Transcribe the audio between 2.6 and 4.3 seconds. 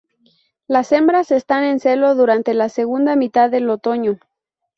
segunda mitad del otoño.